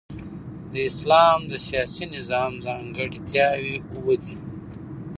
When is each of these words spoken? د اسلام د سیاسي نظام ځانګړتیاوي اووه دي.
د 0.71 0.73
اسلام 0.89 1.39
د 1.51 1.53
سیاسي 1.67 2.05
نظام 2.15 2.51
ځانګړتیاوي 2.65 3.75
اووه 3.93 4.15
دي. 4.23 4.35